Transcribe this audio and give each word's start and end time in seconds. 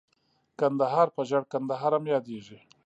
کندهار 0.59 1.07
په 1.15 1.21
ژړ 1.29 1.43
کندهار 1.53 1.91
هم 1.97 2.05
ياديږي. 2.13 2.57